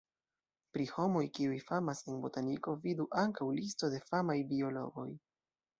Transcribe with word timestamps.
Pri 0.77 0.87
homoj, 0.93 1.21
kiuj 1.39 1.59
famas 1.67 2.01
en 2.13 2.17
botaniko 2.25 2.75
vidu 2.87 3.09
ankaŭ: 3.27 3.51
listo 3.61 3.95
de 3.97 4.05
famaj 4.11 4.43
biologoj. 4.55 5.11